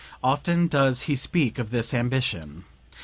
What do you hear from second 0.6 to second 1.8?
does he speak of